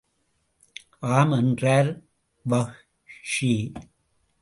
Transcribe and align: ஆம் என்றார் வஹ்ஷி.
ஆம் 0.99 1.31
என்றார் 1.31 2.01
வஹ்ஷி. 2.49 3.73